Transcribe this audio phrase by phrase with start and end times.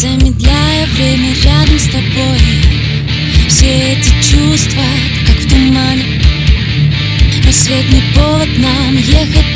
[0.00, 2.40] Замедляя время рядом с тобой.
[3.48, 4.82] Все эти чувства,
[5.26, 6.22] как в тумане.
[7.44, 9.54] Рассветный повод нам ехать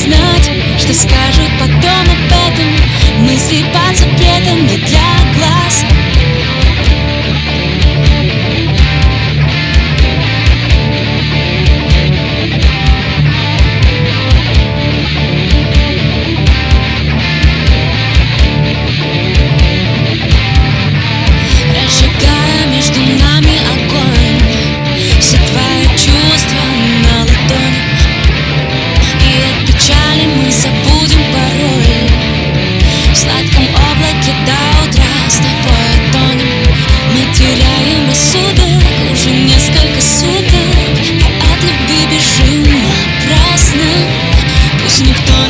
[0.00, 3.26] знать, что скажут потом об этом.
[3.26, 3.79] Мысли по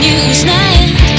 [0.00, 1.09] に失え